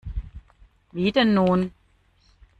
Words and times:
Wie 0.93 1.11
denn 1.11 1.35
nun? 1.35 1.71